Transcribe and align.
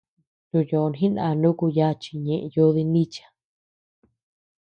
Ntú 0.47 0.59
yòò 0.69 0.87
jiná 0.97 1.25
nuku 1.41 1.65
yachi 1.77 2.11
ñeʼe 2.25 2.37
yúdi 2.53 2.83
nícha. 2.93 3.25